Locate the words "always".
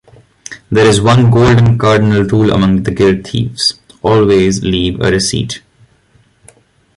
4.01-4.63